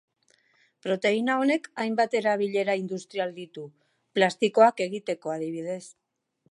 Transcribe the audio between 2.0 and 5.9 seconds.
erabilera industrial ditu: plastikoak egiteko, adibidez.